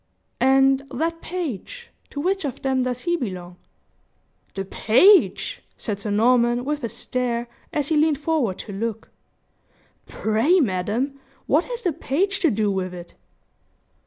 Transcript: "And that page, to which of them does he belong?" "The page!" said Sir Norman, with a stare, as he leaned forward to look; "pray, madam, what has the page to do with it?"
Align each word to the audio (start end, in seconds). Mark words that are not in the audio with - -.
"And 0.39 0.79
that 0.89 1.21
page, 1.21 1.91
to 2.09 2.19
which 2.19 2.43
of 2.43 2.63
them 2.63 2.81
does 2.81 3.01
he 3.03 3.15
belong?" 3.15 3.57
"The 4.55 4.65
page!" 4.65 5.61
said 5.77 5.99
Sir 5.99 6.09
Norman, 6.09 6.65
with 6.65 6.83
a 6.83 6.89
stare, 6.89 7.47
as 7.71 7.89
he 7.89 7.95
leaned 7.97 8.17
forward 8.17 8.57
to 8.65 8.73
look; 8.73 9.09
"pray, 10.07 10.59
madam, 10.59 11.19
what 11.45 11.65
has 11.65 11.83
the 11.83 11.93
page 11.93 12.39
to 12.39 12.49
do 12.49 12.71
with 12.71 12.95
it?" 12.95 13.13